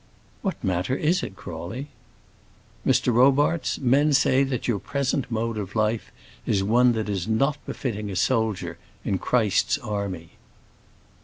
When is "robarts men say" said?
3.13-4.43